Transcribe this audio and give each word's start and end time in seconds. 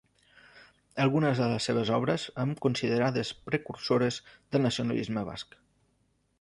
Algunes 1.03 1.41
de 1.41 1.49
les 1.51 1.67
seves 1.69 1.91
obres 1.97 2.25
amb 2.45 2.63
considerades 2.67 3.33
precursores 3.53 4.21
del 4.33 4.67
nacionalisme 4.69 5.29
basc. 5.33 5.59